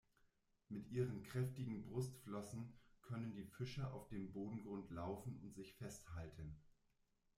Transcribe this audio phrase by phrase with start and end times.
[0.69, 6.57] Mit ihren kräftigen Brustflossen können die Fische auf dem Bodengrund laufen und sich festhalten.